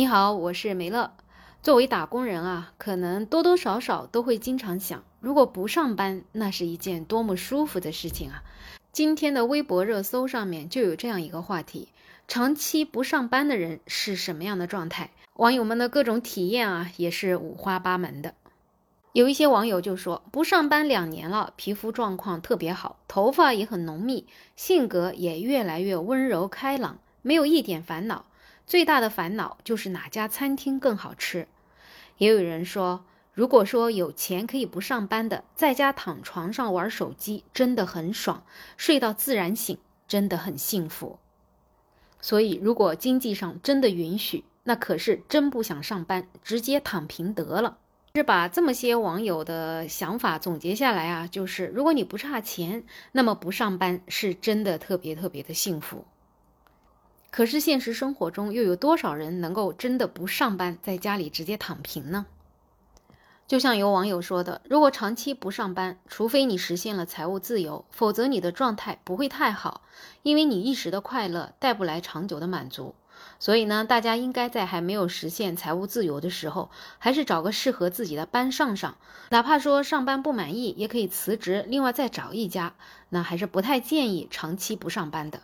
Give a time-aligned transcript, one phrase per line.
[0.00, 1.12] 你好，我是梅乐。
[1.62, 8.42] 作为打工人啊，可能多多少少都会经常想，如果不上班，那是一件多么舒服的事情啊！
[8.92, 11.88] 今天的微博热搜上面就有这样一个话题：
[12.26, 15.10] 长期不上班的人是什么样的状态？
[15.34, 18.32] 网友们的各种体验啊，也是五花八门的。
[19.12, 24.26] 有一些网友就说，不上班两年了，皮肤状况特别好，头发也很浓密，
[24.56, 28.24] 性格也越来越温柔开朗，没有一点烦恼。
[28.70, 31.48] 最大的烦恼就是哪家餐厅更好吃。
[32.18, 33.04] 也有人说，
[33.34, 38.44] 如果说有钱可以不上班的，在家躺床上玩手机真的很爽，
[38.76, 39.76] 睡到自然醒
[40.06, 41.18] 真的很幸福。
[42.20, 47.78] 所以，如果经济上真的允许，那可是真不想上班，直接躺平得了。
[48.14, 56.04] 是把这么些网友的想法总结下来啊，就是如果你不差钱，那么不上班是真的特别特别的幸福。
[57.30, 62.26] 可是现实生活中又有多少人能够真的不上班，在家里直接躺平呢？
[63.46, 69.82] 就像有网友说的，如果长期不上班，除非你实现了财务自由，否则你的状态不会太好，
[70.22, 72.94] 因为你一时的快乐带不来长久的满足。
[73.38, 78.96] 所以呢，大家应该在还没有实现财务自由的时候，还是找个适合自己的班上上，
[79.30, 82.74] 哪怕说上班不满意，也可以辞职，另外再找一家。
[83.08, 85.42] 那还是不太建议长期不上班的。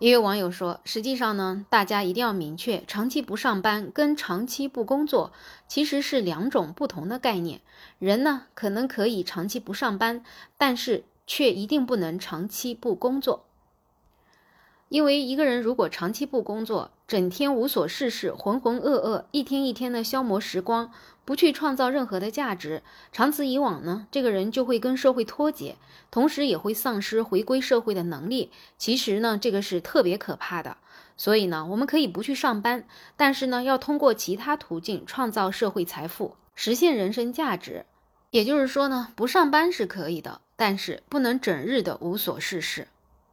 [0.00, 5.32] 也有网友说，实际上呢，大家一定要明确，长期不上班跟长期不工作
[5.68, 7.60] 其实是两种不同的概念。
[7.98, 10.24] 人呢，可能可以长期不上班，
[10.58, 13.46] 但是却一定不能长期不工作。
[14.88, 20.92] 因为一个人如果长期不工作，整天无所事事，浑浑噩噩，一天一天的消磨时光，
[21.24, 25.76] 不去创造任何的价值，长此以往呢，这个人就会跟社会脱节，
[26.10, 28.50] 同时也会丧失回归社会的能力。
[28.78, 30.76] 其实呢，这个是特别可怕的。
[31.16, 37.86] 所以呢，我们可以不去上班，但是呢，要通过其他途径创造社会财富，实现人生价值。
[38.30, 42.88] 也就是说呢，不上班是可以的，但是不能整日的无所事事。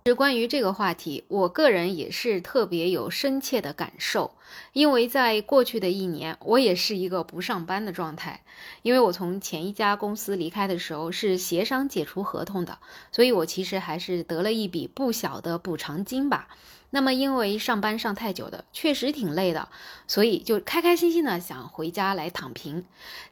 [0.06, 4.32] 是关于这个话题，我个人也是特别有深切的感受，
[4.74, 8.42] 因为在过去的一年，我也是一个不上班的状态。
[8.82, 12.80] 因为我从前一家公司离开的时候是协商解除合同的，
[13.12, 16.48] 所以我其实还是得了一笔不小的补偿金吧。
[16.90, 19.70] 那么因为上班上太久的，确实挺累的，
[20.08, 22.84] 所以就开开心心的想回家来躺平，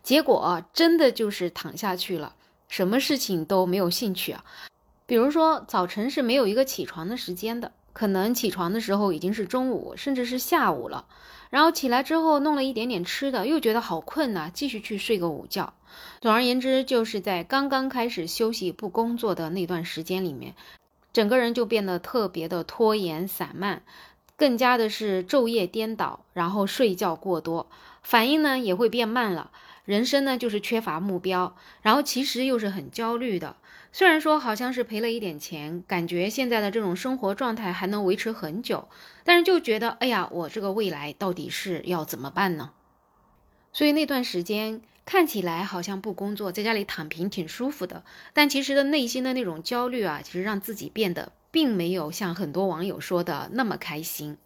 [0.03, 2.36] 结果真的就是躺下去了，
[2.68, 4.46] 什么事情都没有兴趣啊。
[5.09, 11.08] 比如说，早晨是没有一个起床的时间的，可能起床的时候已经是中午，甚至是下午了。
[11.50, 15.74] 然后起来之后弄了一点点吃的，又觉得好困呐，继续去睡个午觉。
[16.22, 20.53] 总而言之，就是在刚刚开始休息不工作的那段时间里面，
[21.12, 23.81] 整个人就变得特别的拖延散漫，
[24.38, 27.66] 更加的是昼夜颠倒，然后睡觉过多，
[28.03, 29.50] 反应呢也会变慢了。
[29.86, 33.56] 人生呢就是缺乏目标，然后其实又是很焦虑的。
[33.91, 38.88] 虽然说好像是赔了一点钱，感觉现在的这种生活状态还能维持很久，
[39.23, 42.72] 但是就觉得，哎呀，我这个未来到底是要怎么办呢？
[43.73, 54.38] 所以那段时间看起来好像不工作，在家里躺平挺舒服的，但其实的内心的那种焦虑啊，其实让自己变得并没有像很多网友说的那么开心。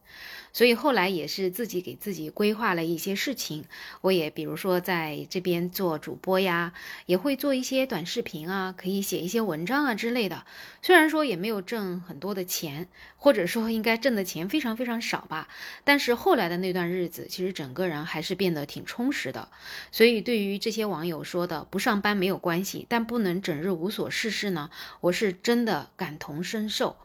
[0.51, 3.66] 所以后来也是自己给自己规划了一些事情，
[4.01, 6.74] 我也比如说在这边做主播呀，
[7.07, 10.46] 也会做一些短视频啊，可以写一些文章啊之类的。
[10.81, 12.88] 虽然说也没有挣很多的钱，
[13.18, 15.47] 或者说应该挣的钱非常非常少吧，
[15.84, 19.50] 但是后来的那段日子，其实整个人还是变得挺充实的。
[19.91, 24.69] 所以对于这些网友说的不上班没有关系，但不能整日无所事事呢，
[25.02, 26.97] 我是真的感同身受。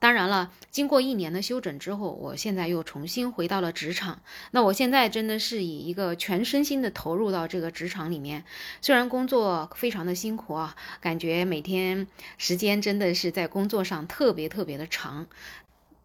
[0.00, 4.22] 当然了，经过一年的休整之后，我现在又重新回到了职场。
[4.50, 8.42] 那我现在真的是以一个全身心的投入到这个职场里面。
[8.80, 12.06] 虽然工作非常的辛苦啊，感觉每天
[12.38, 15.26] 时间真的是在工作上特别特别的长，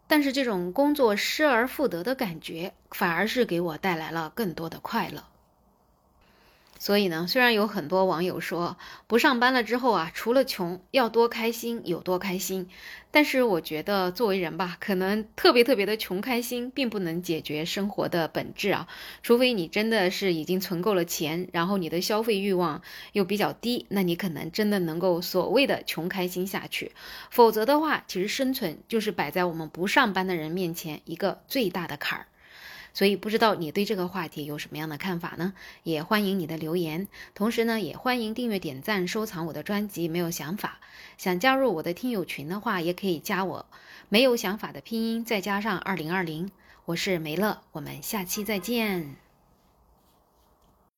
[0.08, 5.24] 但是这种工作失而复得的感觉，反而是给我带来了更多的快乐。
[6.86, 8.78] 所以呢，虽然有很多网友说
[9.08, 12.70] 不上班了之后啊，除了穷要多开心有多开心，
[13.10, 18.88] 但是我觉得作为人吧，可能特别特别的穷开心，并不能解决生活的本质啊。
[19.24, 22.84] 除非你真的是已经存够了钱，然后你的消费欲望
[23.14, 26.92] 又比较低，那你可能真的能够所谓的穷开心下去。
[27.32, 32.28] 否则的话，其实生存就是摆在我们不上班的人面前一个最大的坎儿。
[32.96, 35.54] 所以不知道你对这个话题有什么样的看法呢？
[35.84, 40.08] 也欢迎你的留言，同时呢，也欢迎订阅、点赞、收藏我的专辑。
[40.08, 40.80] 没有想法，
[41.18, 43.66] 想加入我的听友群的话，也可以加我。
[44.08, 46.50] 没有想法的拼音再加上二零二零。
[46.86, 49.25] 我是梅乐，我们下期再见。